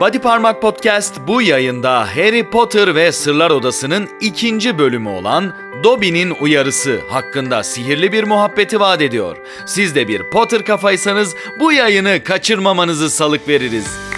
[0.00, 7.00] Body Parmak Podcast bu yayında Harry Potter ve Sırlar Odası'nın ikinci bölümü olan Dobby'nin uyarısı
[7.08, 9.36] hakkında sihirli bir muhabbeti vaat ediyor.
[9.66, 14.13] Siz de bir Potter kafaysanız bu yayını kaçırmamanızı salık veririz.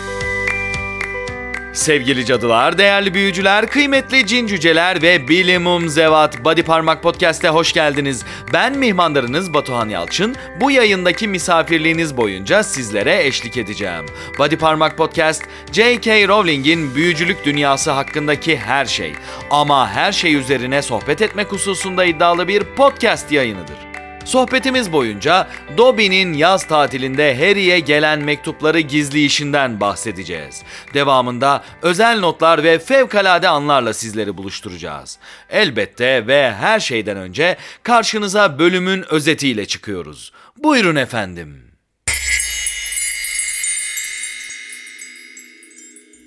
[1.76, 8.24] Sevgili cadılar, değerli büyücüler, kıymetli cin cüceler ve bilimum zevat Body Parmak Podcast'e hoş geldiniz.
[8.52, 10.36] Ben mihmandarınız Batuhan Yalçın.
[10.60, 14.06] Bu yayındaki misafirliğiniz boyunca sizlere eşlik edeceğim.
[14.38, 15.42] Body Parmak Podcast,
[15.72, 16.28] J.K.
[16.28, 19.12] Rowling'in büyücülük dünyası hakkındaki her şey
[19.50, 23.95] ama her şey üzerine sohbet etmek hususunda iddialı bir podcast yayınıdır.
[24.26, 30.62] Sohbetimiz boyunca Dobby'nin yaz tatilinde Harry'e gelen mektupları gizli işinden bahsedeceğiz.
[30.94, 35.18] Devamında özel notlar ve fevkalade anlarla sizleri buluşturacağız.
[35.50, 40.32] Elbette ve her şeyden önce karşınıza bölümün özetiyle çıkıyoruz.
[40.56, 41.62] Buyurun efendim.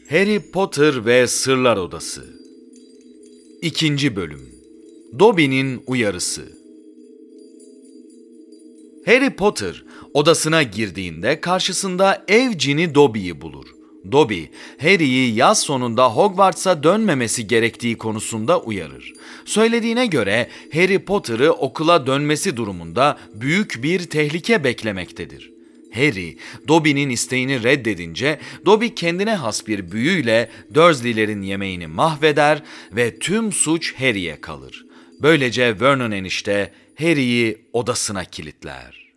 [0.09, 2.25] Harry Potter ve Sırlar Odası
[3.61, 4.15] 2.
[4.15, 4.55] Bölüm
[5.19, 6.58] Dobby'nin uyarısı
[9.05, 9.83] Harry Potter
[10.13, 13.65] odasına girdiğinde karşısında ev cini Dobby'yi bulur.
[14.11, 14.43] Dobby,
[14.81, 19.13] Harry'i yaz sonunda Hogwarts'a dönmemesi gerektiği konusunda uyarır.
[19.45, 25.51] Söylediğine göre Harry Potter'ı okula dönmesi durumunda büyük bir tehlike beklemektedir.
[25.93, 33.95] Harry, Dobby'nin isteğini reddedince Dobby kendine has bir büyüyle Dursley'lerin yemeğini mahveder ve tüm suç
[33.95, 34.85] Harry'e kalır.
[35.21, 39.09] Böylece Vernon enişte Harry'i odasına kilitler.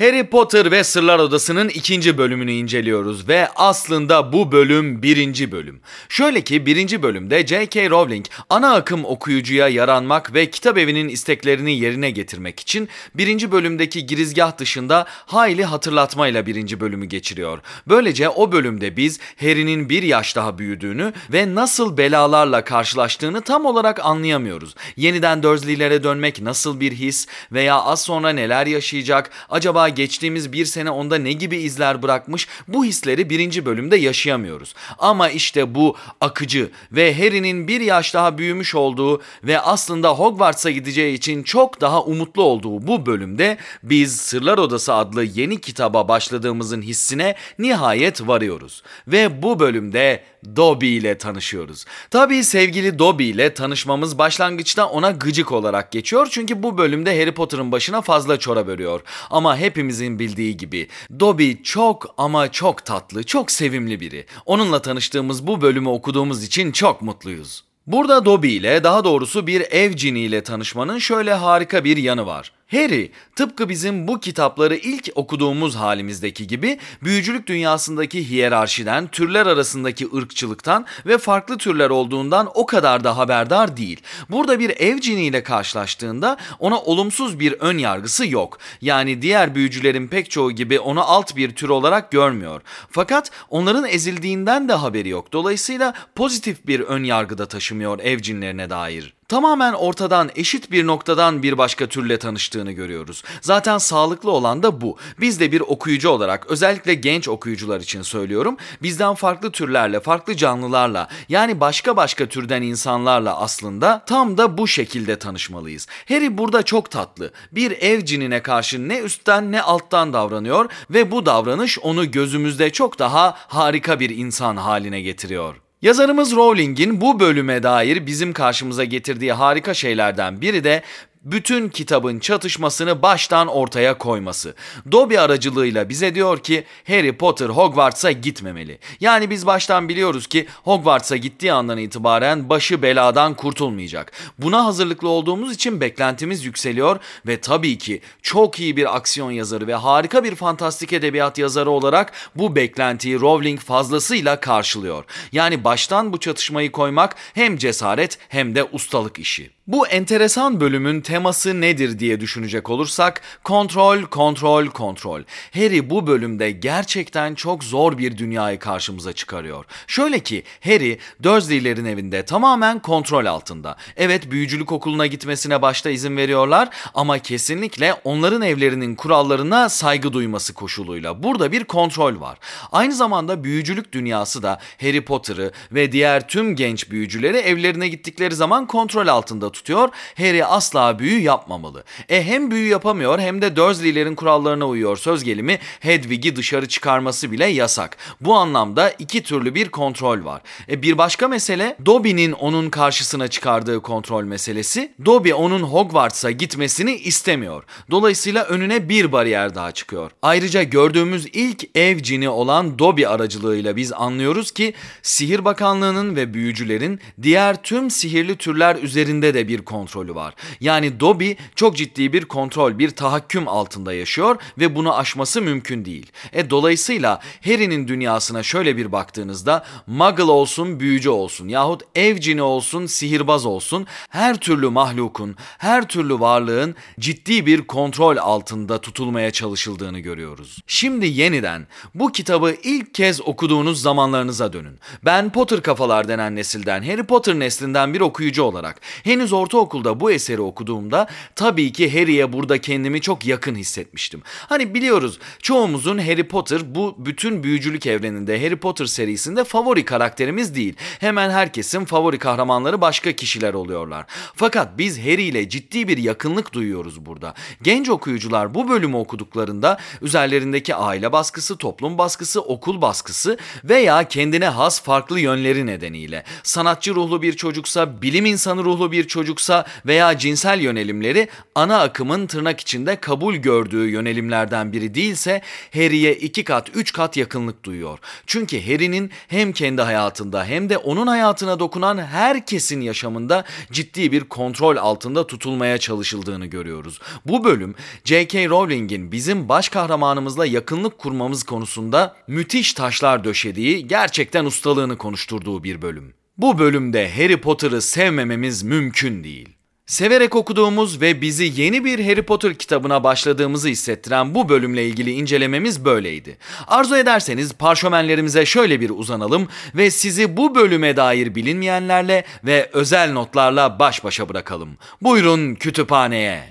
[0.00, 5.80] Harry Potter ve Sırlar Odası'nın ikinci bölümünü inceliyoruz ve aslında bu bölüm birinci bölüm.
[6.08, 7.90] Şöyle ki birinci bölümde J.K.
[7.90, 14.58] Rowling ana akım okuyucuya yaranmak ve kitap evinin isteklerini yerine getirmek için birinci bölümdeki girizgah
[14.58, 17.58] dışında hayli hatırlatmayla birinci bölümü geçiriyor.
[17.88, 24.04] Böylece o bölümde biz Harry'nin bir yaş daha büyüdüğünü ve nasıl belalarla karşılaştığını tam olarak
[24.04, 24.74] anlayamıyoruz.
[24.96, 30.90] Yeniden Dursley'lere dönmek nasıl bir his veya az sonra neler yaşayacak acaba geçtiğimiz bir sene
[30.90, 34.74] onda ne gibi izler bırakmış bu hisleri birinci bölümde yaşayamıyoruz.
[34.98, 41.14] Ama işte bu akıcı ve Harry'nin bir yaş daha büyümüş olduğu ve aslında Hogwarts'a gideceği
[41.14, 47.34] için çok daha umutlu olduğu bu bölümde biz Sırlar Odası adlı yeni kitaba başladığımızın hissine
[47.58, 48.82] nihayet varıyoruz.
[49.08, 50.24] Ve bu bölümde
[50.56, 51.84] Dobby ile tanışıyoruz.
[52.10, 57.72] Tabii sevgili Dobby ile tanışmamız başlangıçta ona gıcık olarak geçiyor çünkü bu bölümde Harry Potter'ın
[57.72, 59.00] başına fazla çorap örüyor.
[59.30, 60.88] Ama hepimizin bildiği gibi
[61.20, 64.26] Dobby çok ama çok tatlı, çok sevimli biri.
[64.46, 67.64] Onunla tanıştığımız bu bölümü okuduğumuz için çok mutluyuz.
[67.86, 72.52] Burada Dobby ile daha doğrusu bir ev ciniyle tanışmanın şöyle harika bir yanı var.
[72.70, 80.86] Harry tıpkı bizim bu kitapları ilk okuduğumuz halimizdeki gibi büyücülük dünyasındaki hiyerarşiden, türler arasındaki ırkçılıktan
[81.06, 84.00] ve farklı türler olduğundan o kadar da haberdar değil.
[84.30, 88.58] Burada bir ev ciniyle karşılaştığında ona olumsuz bir ön yargısı yok.
[88.80, 92.62] Yani diğer büyücülerin pek çoğu gibi onu alt bir tür olarak görmüyor.
[92.90, 95.32] Fakat onların ezildiğinden de haberi yok.
[95.32, 101.58] Dolayısıyla pozitif bir ön yargıda taşımıyor ev cinlerine dair tamamen ortadan eşit bir noktadan bir
[101.58, 103.22] başka türle tanıştığını görüyoruz.
[103.40, 104.96] Zaten sağlıklı olan da bu.
[105.20, 108.56] Biz de bir okuyucu olarak özellikle genç okuyucular için söylüyorum.
[108.82, 115.18] Bizden farklı türlerle, farklı canlılarla yani başka başka türden insanlarla aslında tam da bu şekilde
[115.18, 115.86] tanışmalıyız.
[116.08, 117.32] Harry burada çok tatlı.
[117.52, 122.98] Bir ev cinine karşı ne üstten ne alttan davranıyor ve bu davranış onu gözümüzde çok
[122.98, 125.69] daha harika bir insan haline getiriyor.
[125.82, 130.82] Yazarımız Rowling'in bu bölüme dair bizim karşımıza getirdiği harika şeylerden biri de
[131.22, 134.54] bütün kitabın çatışmasını baştan ortaya koyması.
[134.92, 138.78] Dobby aracılığıyla bize diyor ki Harry Potter Hogwarts'a gitmemeli.
[139.00, 144.12] Yani biz baştan biliyoruz ki Hogwarts'a gittiği andan itibaren başı beladan kurtulmayacak.
[144.38, 149.74] Buna hazırlıklı olduğumuz için beklentimiz yükseliyor ve tabii ki çok iyi bir aksiyon yazarı ve
[149.74, 155.04] harika bir fantastik edebiyat yazarı olarak bu beklentiyi Rowling fazlasıyla karşılıyor.
[155.32, 159.59] Yani baştan bu çatışmayı koymak hem cesaret hem de ustalık işi.
[159.70, 165.22] Bu enteresan bölümün teması nedir diye düşünecek olursak kontrol, kontrol, kontrol.
[165.54, 169.64] Harry bu bölümde gerçekten çok zor bir dünyayı karşımıza çıkarıyor.
[169.86, 173.76] Şöyle ki Harry Dursley'lerin evinde tamamen kontrol altında.
[173.96, 181.22] Evet büyücülük okuluna gitmesine başta izin veriyorlar ama kesinlikle onların evlerinin kurallarına saygı duyması koşuluyla.
[181.22, 182.38] Burada bir kontrol var.
[182.72, 188.66] Aynı zamanda büyücülük dünyası da Harry Potter'ı ve diğer tüm genç büyücüleri evlerine gittikleri zaman
[188.66, 189.88] kontrol altında tutuyor tutuyor.
[190.16, 191.84] Harry asla büyü yapmamalı.
[192.08, 194.96] E hem büyü yapamıyor hem de Dursley'lerin kurallarına uyuyor.
[194.96, 197.96] Söz gelimi Hedwig'i dışarı çıkarması bile yasak.
[198.20, 200.42] Bu anlamda iki türlü bir kontrol var.
[200.70, 204.92] E bir başka mesele Dobby'nin onun karşısına çıkardığı kontrol meselesi.
[205.04, 207.64] Dobby onun Hogwarts'a gitmesini istemiyor.
[207.90, 210.10] Dolayısıyla önüne bir bariyer daha çıkıyor.
[210.22, 217.00] Ayrıca gördüğümüz ilk ev cini olan Dobby aracılığıyla biz anlıyoruz ki Sihir Bakanlığı'nın ve büyücülerin
[217.22, 220.34] diğer tüm sihirli türler üzerinde de bir kontrolü var.
[220.60, 226.12] Yani Dobby çok ciddi bir kontrol, bir tahakküm altında yaşıyor ve bunu aşması mümkün değil.
[226.32, 232.86] E dolayısıyla Harry'nin dünyasına şöyle bir baktığınızda Muggle olsun, büyücü olsun yahut ev cini olsun,
[232.86, 240.58] sihirbaz olsun her türlü mahlukun, her türlü varlığın ciddi bir kontrol altında tutulmaya çalışıldığını görüyoruz.
[240.66, 244.78] Şimdi yeniden bu kitabı ilk kez okuduğunuz zamanlarınıza dönün.
[245.04, 250.40] Ben Potter kafalar denen nesilden, Harry Potter neslinden bir okuyucu olarak henüz ortaokulda bu eseri
[250.40, 251.06] okuduğumda
[251.36, 254.22] tabii ki Harry'e burada kendimi çok yakın hissetmiştim.
[254.26, 260.74] Hani biliyoruz çoğumuzun Harry Potter bu bütün büyücülük evreninde Harry Potter serisinde favori karakterimiz değil.
[261.00, 264.06] Hemen herkesin favori kahramanları başka kişiler oluyorlar.
[264.34, 267.34] Fakat biz Harry ile ciddi bir yakınlık duyuyoruz burada.
[267.62, 274.82] Genç okuyucular bu bölümü okuduklarında üzerlerindeki aile baskısı, toplum baskısı, okul baskısı veya kendine has
[274.82, 281.28] farklı yönleri nedeniyle sanatçı ruhlu bir çocuksa, bilim insanı ruhlu bir çocuksa veya cinsel yönelimleri
[281.54, 285.42] ana akımın tırnak içinde kabul gördüğü yönelimlerden biri değilse
[285.74, 287.98] Harry'e iki kat, üç kat yakınlık duyuyor.
[288.26, 294.76] Çünkü Harry'nin hem kendi hayatında hem de onun hayatına dokunan herkesin yaşamında ciddi bir kontrol
[294.76, 297.00] altında tutulmaya çalışıldığını görüyoruz.
[297.26, 297.74] Bu bölüm
[298.04, 298.48] J.K.
[298.48, 306.19] Rowling'in bizim baş kahramanımızla yakınlık kurmamız konusunda müthiş taşlar döşediği, gerçekten ustalığını konuşturduğu bir bölüm.
[306.38, 309.48] Bu bölümde Harry Potter'ı sevmememiz mümkün değil.
[309.86, 315.84] Severek okuduğumuz ve bizi yeni bir Harry Potter kitabına başladığımızı hissettiren bu bölümle ilgili incelememiz
[315.84, 316.38] böyleydi.
[316.66, 323.78] Arzu ederseniz parşömenlerimize şöyle bir uzanalım ve sizi bu bölüme dair bilinmeyenlerle ve özel notlarla
[323.78, 324.78] baş başa bırakalım.
[325.02, 326.42] Buyurun kütüphaneye.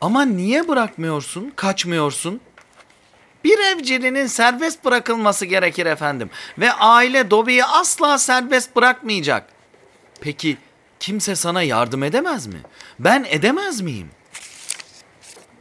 [0.00, 2.40] Ama niye bırakmıyorsun, kaçmıyorsun?
[3.44, 6.30] Bir evcilinin serbest bırakılması gerekir efendim.
[6.58, 9.46] Ve aile Dobby'yi asla serbest bırakmayacak.
[10.20, 10.56] Peki
[11.00, 12.60] kimse sana yardım edemez mi?
[12.98, 14.10] Ben edemez miyim?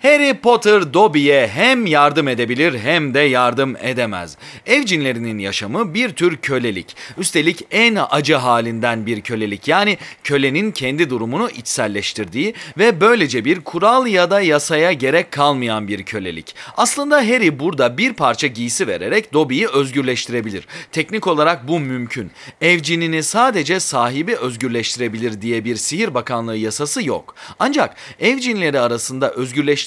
[0.01, 4.37] Harry Potter Dobby'ye hem yardım edebilir hem de yardım edemez.
[4.65, 6.95] Ev cinlerinin yaşamı bir tür kölelik.
[7.17, 9.67] Üstelik en acı halinden bir kölelik.
[9.67, 16.03] Yani kölenin kendi durumunu içselleştirdiği ve böylece bir kural ya da yasaya gerek kalmayan bir
[16.03, 16.55] kölelik.
[16.77, 20.67] Aslında Harry burada bir parça giysi vererek Dobby'yi özgürleştirebilir.
[20.91, 22.31] Teknik olarak bu mümkün.
[22.61, 27.35] Evcinini sadece sahibi özgürleştirebilir diye bir sihir bakanlığı yasası yok.
[27.59, 29.31] Ancak evcinleri arasında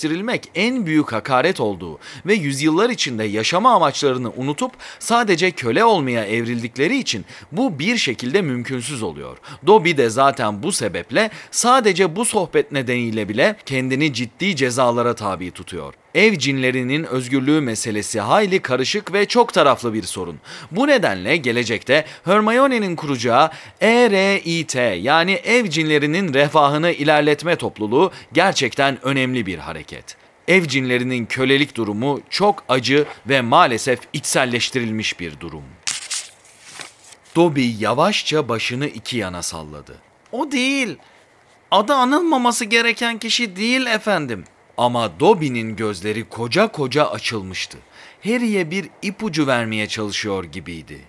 [0.05, 6.99] özgürleştirilmek en büyük hakaret olduğu ve yüzyıllar içinde yaşama amaçlarını unutup sadece köle olmaya evrildikleri
[6.99, 9.39] için bu bir şekilde mümkünsüz oluyor.
[9.67, 15.95] Dobby de zaten bu sebeple sadece bu sohbet nedeniyle bile kendini ciddi cezalara tabi tutuyor.
[16.15, 20.41] Ev cinlerinin özgürlüğü meselesi hayli karışık ve çok taraflı bir sorun.
[20.71, 23.51] Bu nedenle gelecekte Hermione'nin kuracağı
[23.81, 24.75] ERIT
[25.05, 30.17] yani ev cinlerinin refahını ilerletme topluluğu gerçekten önemli bir hareket.
[30.49, 35.65] Ev cinlerinin kölelik durumu çok acı ve maalesef içselleştirilmiş bir durum.
[37.37, 39.99] Dobby yavaşça başını iki yana salladı.
[40.33, 40.97] O değil.
[41.71, 44.45] Adı anılmaması gereken kişi değil efendim.
[44.77, 47.79] Ama Dobby'nin gözleri koca koca açılmıştı.
[48.25, 51.01] Harry'e bir ipucu vermeye çalışıyor gibiydi.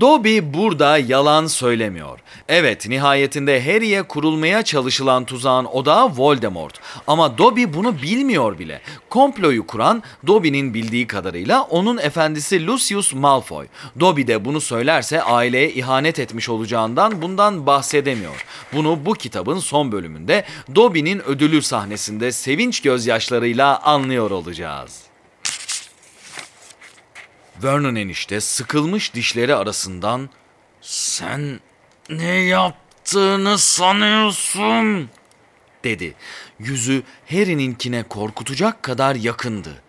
[0.00, 2.18] Dobby burada yalan söylemiyor.
[2.48, 6.80] Evet nihayetinde Harry'e kurulmaya çalışılan tuzağın odağı Voldemort.
[7.06, 8.80] Ama Dobby bunu bilmiyor bile.
[9.10, 13.66] Komployu kuran Dobby'nin bildiği kadarıyla onun efendisi Lucius Malfoy.
[14.00, 18.44] Dobby de bunu söylerse aileye ihanet etmiş olacağından bundan bahsedemiyor.
[18.72, 20.44] Bunu bu kitabın son bölümünde
[20.74, 25.11] Dobby'nin ödülü sahnesinde sevinç gözyaşlarıyla anlıyor olacağız.
[27.62, 30.30] Vernon enişte sıkılmış dişleri arasından
[30.80, 31.60] "Sen
[32.08, 35.10] ne yaptığını sanıyorsun?"
[35.84, 36.14] dedi.
[36.58, 39.82] Yüzü Harry'ninkine korkutacak kadar yakındı.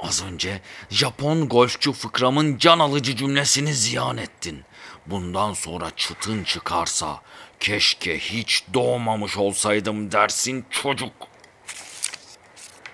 [0.00, 4.64] Az önce Japon golfçu fıkramın can alıcı cümlesini ziyan ettin.
[5.06, 7.22] Bundan sonra çıtın çıkarsa
[7.60, 11.29] keşke hiç doğmamış olsaydım dersin çocuk.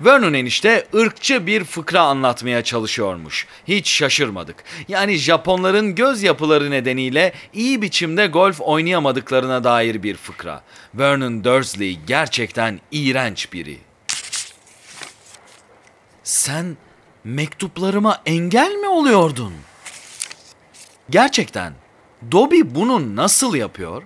[0.01, 3.47] Vernon enişte ırkçı bir fıkra anlatmaya çalışıyormuş.
[3.69, 4.65] Hiç şaşırmadık.
[4.89, 10.63] Yani Japonların göz yapıları nedeniyle iyi biçimde golf oynayamadıklarına dair bir fıkra.
[10.95, 13.79] Vernon Dursley gerçekten iğrenç biri.
[16.25, 16.77] Sen
[17.25, 19.53] mektuplarıma engel mi oluyordun?
[21.11, 21.73] Gerçekten
[22.33, 24.03] Dobby bunu nasıl yapıyor?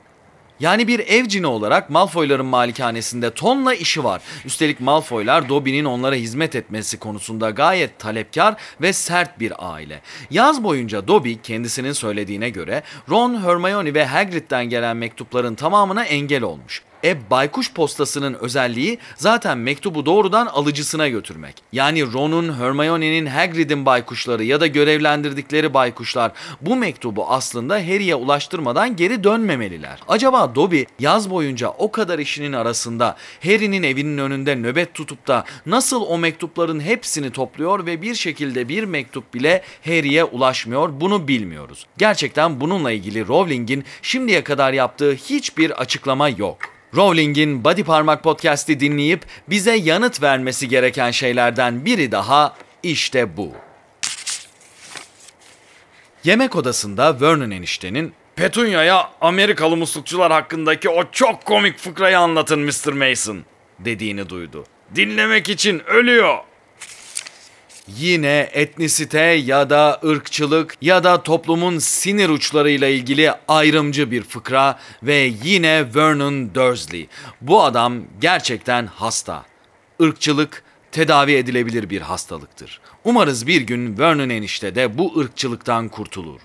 [0.61, 4.23] Yani bir ev cini olarak Malfoy'ların malikanesinde tonla işi var.
[4.45, 10.01] Üstelik Malfoy'lar Dobby'nin onlara hizmet etmesi konusunda gayet talepkar ve sert bir aile.
[10.31, 16.83] Yaz boyunca Dobby kendisinin söylediğine göre Ron, Hermione ve Hagrid'den gelen mektupların tamamına engel olmuş.
[17.05, 21.55] E baykuş postasının özelliği zaten mektubu doğrudan alıcısına götürmek.
[21.73, 29.25] Yani Ron'un, Hermione'nin, Hagrid'in baykuşları ya da görevlendirdikleri baykuşlar bu mektubu aslında Harry'e ulaştırmadan geri
[29.25, 29.99] dönmemeliler.
[30.09, 36.03] Acaba Dobby yaz boyunca o kadar işinin arasında Harry'nin evinin önünde nöbet tutup da nasıl
[36.03, 41.87] o mektupların hepsini topluyor ve bir şekilde bir mektup bile Harry'e ulaşmıyor bunu bilmiyoruz.
[41.99, 46.59] Gerçekten bununla ilgili Rowling'in şimdiye kadar yaptığı hiçbir açıklama yok.
[46.97, 53.53] Rowling'in Body Parmak Podcast'i dinleyip bize yanıt vermesi gereken şeylerden biri daha işte bu.
[56.25, 62.93] Yemek odasında Vernon eniştenin Petunia'ya Amerikalı muslukçular hakkındaki o çok komik fıkrayı anlatın Mr.
[62.93, 63.45] Mason
[63.79, 64.65] dediğini duydu.
[64.95, 66.39] Dinlemek için ölüyor.
[67.99, 75.33] Yine etnisite ya da ırkçılık ya da toplumun sinir uçlarıyla ilgili ayrımcı bir fıkra ve
[75.45, 77.09] yine Vernon Dursley.
[77.41, 79.45] Bu adam gerçekten hasta.
[80.01, 82.81] Irkçılık tedavi edilebilir bir hastalıktır.
[83.05, 86.41] Umarız bir gün Vernon enişte de bu ırkçılıktan kurtulur.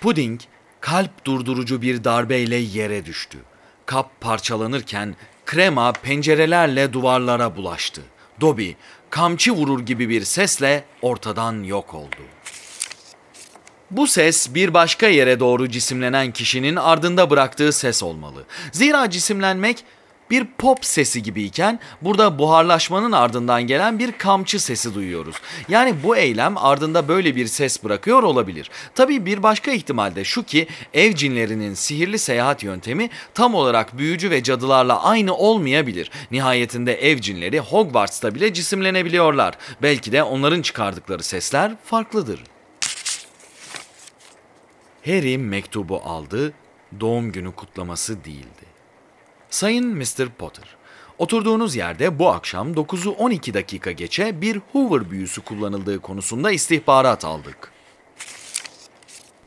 [0.00, 0.40] Pudding
[0.80, 3.38] kalp durdurucu bir darbeyle yere düştü.
[3.86, 8.02] Kap parçalanırken krema pencerelerle duvarlara bulaştı.
[8.40, 8.70] Dobby
[9.10, 12.16] kamçı vurur gibi bir sesle ortadan yok oldu.
[13.90, 18.44] Bu ses bir başka yere doğru cisimlenen kişinin ardında bıraktığı ses olmalı.
[18.72, 19.84] Zira cisimlenmek
[20.30, 25.36] bir pop sesi gibiyken burada buharlaşmanın ardından gelen bir kamçı sesi duyuyoruz.
[25.68, 28.70] Yani bu eylem ardında böyle bir ses bırakıyor olabilir.
[28.94, 34.30] Tabii bir başka ihtimal de şu ki ev cinlerinin sihirli seyahat yöntemi tam olarak büyücü
[34.30, 36.10] ve cadılarla aynı olmayabilir.
[36.30, 39.54] Nihayetinde ev cinleri Hogwarts'ta bile cisimlenebiliyorlar.
[39.82, 42.40] Belki de onların çıkardıkları sesler farklıdır.
[45.06, 46.52] Harry mektubu aldı,
[47.00, 48.63] doğum günü kutlaması değildi.
[49.54, 50.28] Sayın Mr.
[50.38, 50.76] Potter,
[51.18, 57.73] oturduğunuz yerde bu akşam 9'u 12 dakika geçe bir Hoover büyüsü kullanıldığı konusunda istihbarat aldık.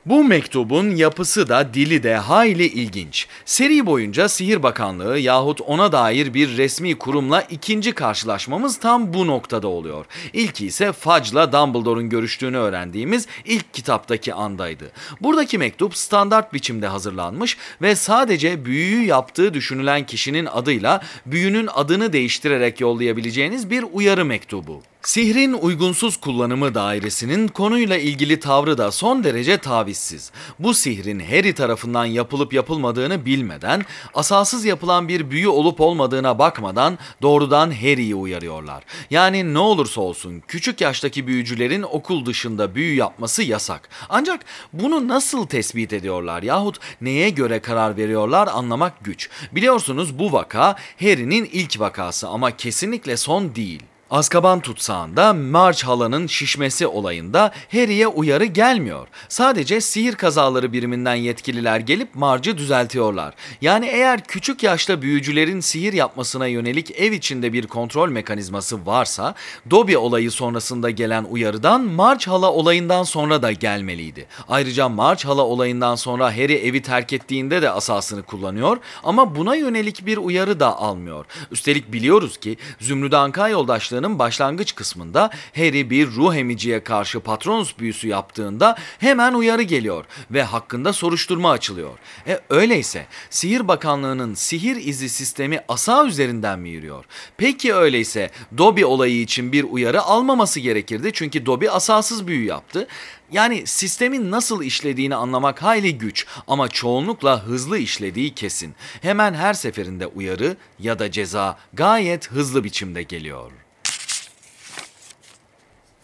[0.09, 3.27] Bu mektubun yapısı da dili de hayli ilginç.
[3.45, 9.67] Seri boyunca Sihir Bakanlığı yahut ona dair bir resmi kurumla ikinci karşılaşmamız tam bu noktada
[9.67, 10.05] oluyor.
[10.33, 14.91] İlki ise Fudge'la Dumbledore'un görüştüğünü öğrendiğimiz ilk kitaptaki andaydı.
[15.21, 22.81] Buradaki mektup standart biçimde hazırlanmış ve sadece büyüyü yaptığı düşünülen kişinin adıyla büyünün adını değiştirerek
[22.81, 24.81] yollayabileceğiniz bir uyarı mektubu.
[25.01, 30.31] Sihrin uygunsuz kullanımı dairesinin konuyla ilgili tavrı da son derece tavizsiz.
[30.59, 37.71] Bu sihrin Harry tarafından yapılıp yapılmadığını bilmeden, asasız yapılan bir büyü olup olmadığına bakmadan doğrudan
[37.71, 38.83] Harry'i uyarıyorlar.
[39.09, 43.89] Yani ne olursa olsun küçük yaştaki büyücülerin okul dışında büyü yapması yasak.
[44.09, 49.29] Ancak bunu nasıl tespit ediyorlar yahut neye göre karar veriyorlar anlamak güç.
[49.51, 53.83] Biliyorsunuz bu vaka Harry'nin ilk vakası ama kesinlikle son değil.
[54.11, 59.07] Azkaban tutsağında Marge halanın şişmesi olayında Harry'e uyarı gelmiyor.
[59.29, 63.33] Sadece sihir kazaları biriminden yetkililer gelip Marge'ı düzeltiyorlar.
[63.61, 69.35] Yani eğer küçük yaşta büyücülerin sihir yapmasına yönelik ev içinde bir kontrol mekanizması varsa
[69.69, 74.27] Dobby olayı sonrasında gelen uyarıdan Marge hala olayından sonra da gelmeliydi.
[74.49, 80.05] Ayrıca Marge hala olayından sonra Harry evi terk ettiğinde de asasını kullanıyor ama buna yönelik
[80.05, 81.25] bir uyarı da almıyor.
[81.51, 87.79] Üstelik biliyoruz ki Zümrüt Anka yoldaşları savaşlarının başlangıç kısmında Harry bir ruh emiciye karşı Patronus
[87.79, 91.97] büyüsü yaptığında hemen uyarı geliyor ve hakkında soruşturma açılıyor.
[92.27, 97.05] E öyleyse Sihir Bakanlığı'nın sihir izi sistemi asa üzerinden mi yürüyor?
[97.37, 102.87] Peki öyleyse Dobby olayı için bir uyarı almaması gerekirdi çünkü Dobby asasız büyü yaptı.
[103.31, 108.75] Yani sistemin nasıl işlediğini anlamak hayli güç ama çoğunlukla hızlı işlediği kesin.
[109.01, 113.66] Hemen her seferinde uyarı ya da ceza gayet hızlı biçimde geliyor.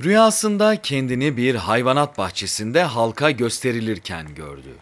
[0.04, 4.76] Rüyasında kendini bir hayvanat bahçesinde halka gösterilirken gördü.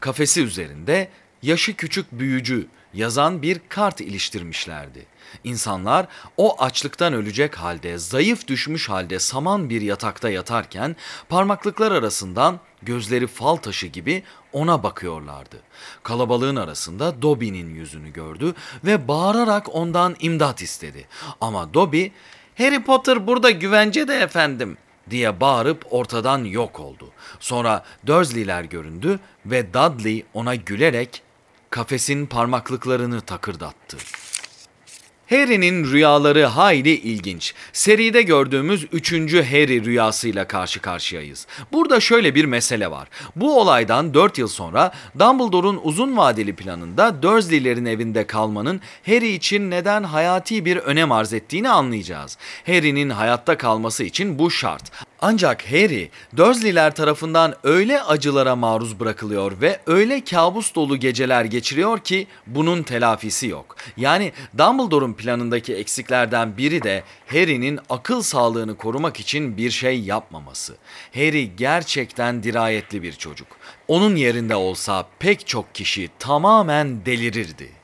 [0.00, 1.08] Kafesi üzerinde
[1.42, 5.06] yaşı küçük büyücü yazan bir kart iliştirmişlerdi.
[5.44, 6.06] İnsanlar
[6.36, 10.96] o açlıktan ölecek halde, zayıf düşmüş halde saman bir yatakta yatarken
[11.28, 15.56] parmaklıklar arasından gözleri fal taşı gibi ona bakıyorlardı.
[16.02, 18.54] Kalabalığın arasında Dobby'nin yüzünü gördü
[18.84, 21.06] ve bağırarak ondan imdat istedi.
[21.40, 22.06] Ama Dobby,
[22.58, 24.76] Harry Potter burada güvence de efendim
[25.10, 27.10] diye bağırıp ortadan yok oldu.
[27.40, 31.22] Sonra Dursley'ler göründü ve Dudley ona gülerek
[31.70, 33.96] kafesin parmaklıklarını takırdattı.
[35.30, 37.54] Harry'nin rüyaları hayli ilginç.
[37.72, 41.46] Seride gördüğümüz üçüncü Harry rüyasıyla karşı karşıyayız.
[41.72, 43.08] Burada şöyle bir mesele var.
[43.36, 50.02] Bu olaydan 4 yıl sonra Dumbledore'un uzun vadeli planında Dursley'lerin evinde kalmanın Harry için neden
[50.02, 52.38] hayati bir önem arz ettiğini anlayacağız.
[52.66, 55.07] Harry'nin hayatta kalması için bu şart.
[55.20, 62.26] Ancak Harry, Dursley'ler tarafından öyle acılara maruz bırakılıyor ve öyle kabus dolu geceler geçiriyor ki
[62.46, 63.76] bunun telafisi yok.
[63.96, 70.76] Yani Dumbledore'un planındaki eksiklerden biri de Harry'nin akıl sağlığını korumak için bir şey yapmaması.
[71.14, 73.48] Harry gerçekten dirayetli bir çocuk.
[73.88, 77.77] Onun yerinde olsa pek çok kişi tamamen delirirdi.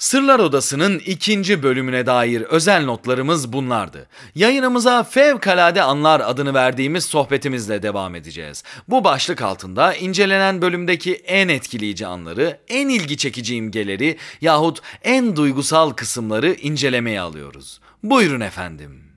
[0.00, 4.08] Sırlar Odası'nın ikinci bölümüne dair özel notlarımız bunlardı.
[4.34, 8.64] Yayınımıza Fevkalade Anlar adını verdiğimiz sohbetimizle devam edeceğiz.
[8.88, 15.90] Bu başlık altında incelenen bölümdeki en etkileyici anları, en ilgi çekici imgeleri yahut en duygusal
[15.90, 17.80] kısımları incelemeye alıyoruz.
[18.02, 19.09] Buyurun efendim.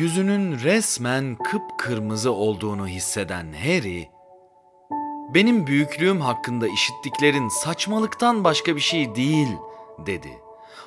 [0.00, 4.08] Yüzünün resmen kıpkırmızı olduğunu hisseden Harry,
[5.34, 9.48] "Benim büyüklüğüm hakkında işittiklerin saçmalıktan başka bir şey değil."
[10.06, 10.38] dedi.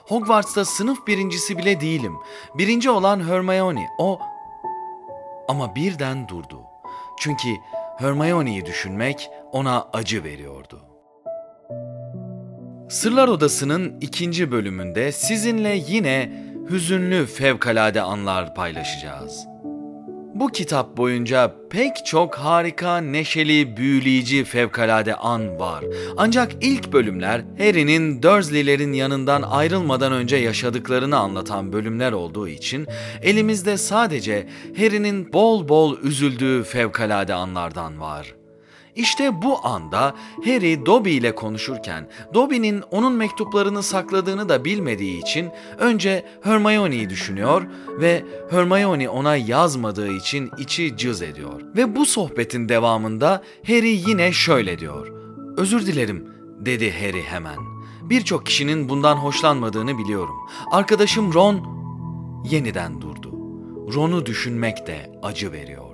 [0.07, 2.13] Hogwarts'ta sınıf birincisi bile değilim.
[2.55, 3.87] Birinci olan Hermione.
[3.97, 4.19] O
[5.47, 6.61] ama birden durdu.
[7.19, 7.49] Çünkü
[7.97, 10.81] Hermione'yi düşünmek ona acı veriyordu.
[12.89, 16.42] Sırlar Odası'nın ikinci bölümünde sizinle yine
[16.73, 19.47] hüzünlü fevkalade anlar paylaşacağız.
[20.33, 25.83] Bu kitap boyunca pek çok harika, neşeli, büyüleyici fevkalade an var.
[26.17, 32.87] Ancak ilk bölümler Harry'nin Dursley'lerin yanından ayrılmadan önce yaşadıklarını anlatan bölümler olduğu için
[33.21, 38.42] elimizde sadece Harry'nin bol bol üzüldüğü fevkalade anlardan var.''
[38.95, 46.25] İşte bu anda Harry Dobby ile konuşurken Dobby'nin onun mektuplarını sakladığını da bilmediği için önce
[46.41, 47.63] Hermione'yi düşünüyor
[47.99, 51.61] ve Hermione ona yazmadığı için içi cız ediyor.
[51.75, 55.07] Ve bu sohbetin devamında Harry yine şöyle diyor.
[55.57, 56.27] Özür dilerim
[56.59, 57.57] dedi Harry hemen.
[58.01, 60.35] Birçok kişinin bundan hoşlanmadığını biliyorum.
[60.71, 61.63] Arkadaşım Ron
[62.51, 63.31] yeniden durdu.
[63.93, 65.92] Ron'u düşünmek de acı veriyor.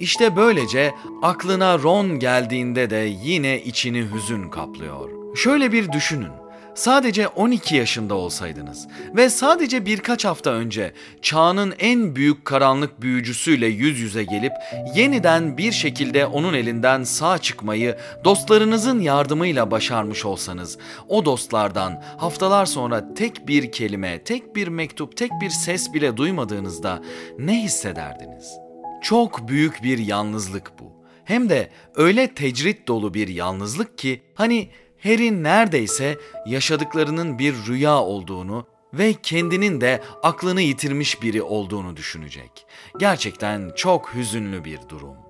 [0.00, 5.36] İşte böylece aklına Ron geldiğinde de yine içini hüzün kaplıyor.
[5.36, 6.46] Şöyle bir düşünün.
[6.74, 13.98] Sadece 12 yaşında olsaydınız ve sadece birkaç hafta önce çağının en büyük karanlık büyücüsüyle yüz
[13.98, 14.52] yüze gelip
[14.94, 20.78] yeniden bir şekilde onun elinden sağ çıkmayı dostlarınızın yardımıyla başarmış olsanız,
[21.08, 27.02] o dostlardan haftalar sonra tek bir kelime, tek bir mektup, tek bir ses bile duymadığınızda
[27.38, 28.65] ne hissederdiniz?''
[29.06, 30.92] Çok büyük bir yalnızlık bu.
[31.24, 34.70] Hem de öyle tecrit dolu bir yalnızlık ki hani
[35.02, 42.66] Harry neredeyse yaşadıklarının bir rüya olduğunu ve kendinin de aklını yitirmiş biri olduğunu düşünecek.
[42.98, 45.25] Gerçekten çok hüzünlü bir durum.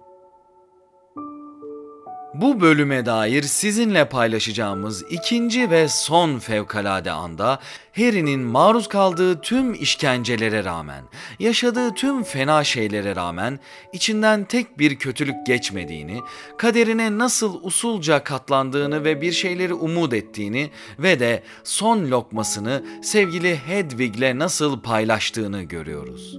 [2.41, 7.59] Bu bölüme dair sizinle paylaşacağımız ikinci ve son fevkalade anda
[7.97, 11.05] Harry'nin maruz kaldığı tüm işkencelere rağmen,
[11.39, 13.59] yaşadığı tüm fena şeylere rağmen
[13.93, 16.21] içinden tek bir kötülük geçmediğini,
[16.59, 24.39] kaderine nasıl usulca katlandığını ve bir şeyleri umut ettiğini ve de son lokmasını sevgili Hedwig'le
[24.39, 26.37] nasıl paylaştığını görüyoruz.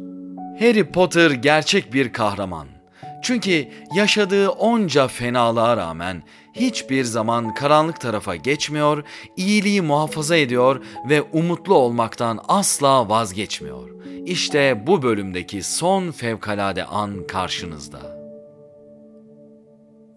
[0.59, 2.76] Harry Potter gerçek bir kahraman
[3.21, 9.03] çünkü yaşadığı onca fenalığa rağmen hiçbir zaman karanlık tarafa geçmiyor,
[9.37, 13.89] iyiliği muhafaza ediyor ve umutlu olmaktan asla vazgeçmiyor.
[14.25, 18.17] İşte bu bölümdeki son fevkalade an karşınızda.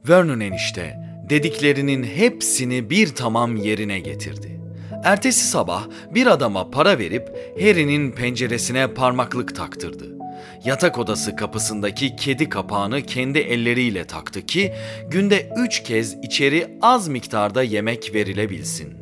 [0.08, 0.96] Vernon enişte
[1.30, 4.60] dediklerinin hepsini bir tamam yerine getirdi.
[5.04, 7.28] Ertesi sabah bir adama para verip
[7.60, 10.19] Harry'nin penceresine parmaklık taktırdı
[10.64, 14.74] yatak odası kapısındaki kedi kapağını kendi elleriyle taktı ki
[15.08, 19.00] günde üç kez içeri az miktarda yemek verilebilsin.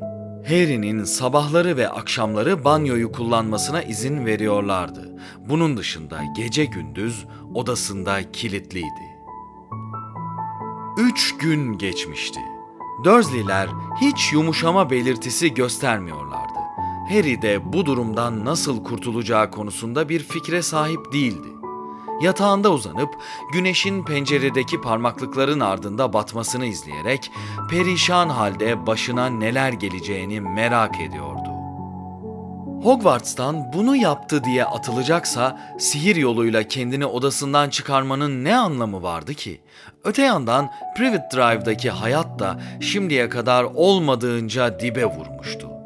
[0.48, 5.16] Harry'nin sabahları ve akşamları banyoyu kullanmasına izin veriyorlardı.
[5.48, 9.18] Bunun dışında gece gündüz odasında kilitliydi.
[10.98, 12.40] Üç gün geçmişti.
[13.04, 13.68] Dursley'ler
[14.00, 16.57] hiç yumuşama belirtisi göstermiyorlardı.
[17.08, 21.48] Harry de bu durumdan nasıl kurtulacağı konusunda bir fikre sahip değildi.
[22.22, 23.14] Yatağında uzanıp
[23.52, 27.30] güneşin penceredeki parmaklıkların ardında batmasını izleyerek
[27.70, 31.48] perişan halde başına neler geleceğini merak ediyordu.
[32.82, 39.60] Hogwarts'tan bunu yaptı diye atılacaksa sihir yoluyla kendini odasından çıkarmanın ne anlamı vardı ki?
[40.04, 45.77] Öte yandan Privet Drive'daki hayat da şimdiye kadar olmadığınca dibe vurmuştu.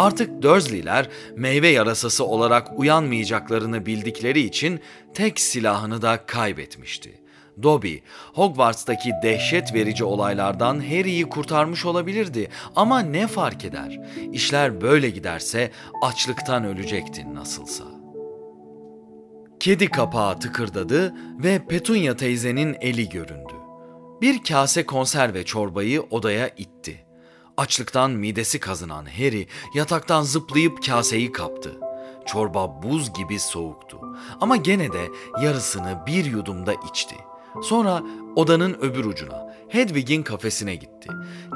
[0.00, 4.80] Artık Dursley'ler meyve yarasası olarak uyanmayacaklarını bildikleri için
[5.14, 7.20] tek silahını da kaybetmişti.
[7.62, 7.96] Dobby,
[8.34, 14.00] Hogwarts'taki dehşet verici olaylardan Harry'i kurtarmış olabilirdi ama ne fark eder?
[14.32, 15.70] İşler böyle giderse
[16.02, 17.84] açlıktan ölecektin nasılsa.
[19.60, 23.54] Kedi kapağı tıkırdadı ve Petunia teyzenin eli göründü.
[24.20, 27.09] Bir kase konserve çorbayı odaya itti.
[27.60, 31.80] Açlıktan midesi kazınan Harry yataktan zıplayıp kaseyi kaptı.
[32.26, 33.98] Çorba buz gibi soğuktu
[34.40, 35.08] ama gene de
[35.42, 37.16] yarısını bir yudumda içti.
[37.62, 38.02] Sonra
[38.36, 41.08] odanın öbür ucuna, Hedwig'in kafesine gitti.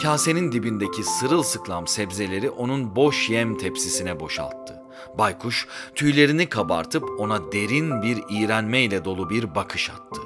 [0.03, 4.83] Kasenin dibindeki sırılsıklam sebzeleri onun boş yem tepsisine boşalttı.
[5.19, 10.21] Baykuş tüylerini kabartıp ona derin bir iğrenmeyle dolu bir bakış attı.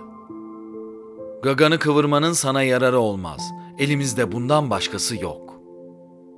[1.43, 3.41] Gaganı kıvırmanın sana yararı olmaz.
[3.79, 5.58] Elimizde bundan başkası yok,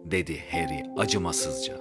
[0.04, 1.74] dedi Harry acımasızca.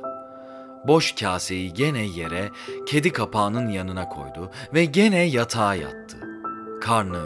[0.88, 2.50] Boş kaseyi gene yere,
[2.86, 6.18] kedi kapağının yanına koydu ve gene yatağa yattı.
[6.82, 7.24] Karnı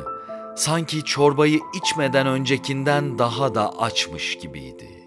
[0.56, 5.03] sanki çorbayı içmeden öncekinden daha da açmış gibiydi.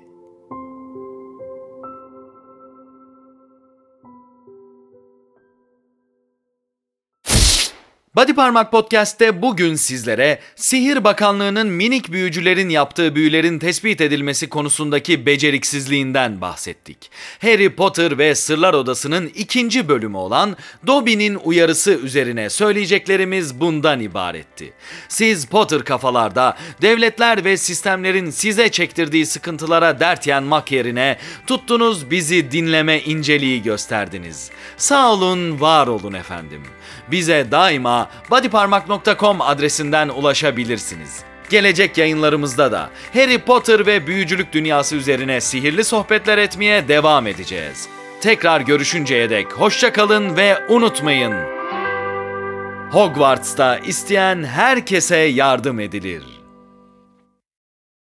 [8.17, 16.41] Body Parmak Podcast'te bugün sizlere Sihir Bakanlığı'nın minik büyücülerin yaptığı büyülerin tespit edilmesi konusundaki beceriksizliğinden
[16.41, 17.11] bahsettik.
[17.43, 24.73] Harry Potter ve Sırlar Odası'nın ikinci bölümü olan Dobby'nin uyarısı üzerine söyleyeceklerimiz bundan ibaretti.
[25.09, 33.01] Siz Potter kafalarda devletler ve sistemlerin size çektirdiği sıkıntılara dert yanmak yerine tuttunuz bizi dinleme
[33.01, 34.51] inceliği gösterdiniz.
[34.77, 36.63] Sağ olun, var olun efendim.
[37.11, 41.25] Bize daima bodyparmak.com adresinden ulaşabilirsiniz.
[41.51, 47.89] Gelecek yayınlarımızda da Harry Potter ve büyücülük dünyası üzerine sihirli sohbetler etmeye devam edeceğiz.
[48.21, 51.35] Tekrar görüşünceye dek hoşça kalın ve unutmayın.
[52.91, 56.36] Hogwarts'ta isteyen herkese yardım edilir.